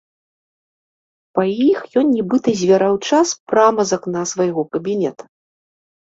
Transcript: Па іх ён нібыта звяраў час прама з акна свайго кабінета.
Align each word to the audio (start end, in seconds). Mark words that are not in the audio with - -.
Па 1.39 1.43
іх 1.71 1.79
ён 2.01 2.05
нібыта 2.15 2.53
звяраў 2.61 2.95
час 3.09 3.33
прама 3.51 3.85
з 3.91 3.99
акна 3.99 4.23
свайго 4.31 4.61
кабінета. 4.77 5.23